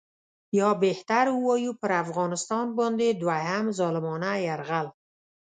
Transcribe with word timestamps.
یا 0.59 0.69
بهتر 0.83 1.25
ووایو 1.31 1.73
پر 1.81 1.91
افغانستان 2.03 2.65
باندې 2.79 3.07
دوهم 3.21 3.65
ظالمانه 3.79 4.31
یرغل. 4.47 4.87